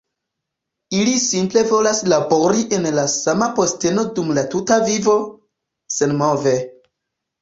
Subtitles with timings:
[0.99, 5.19] Ili simple volas labori en la sama posteno dum la tuta vivo,
[5.99, 6.57] senmove.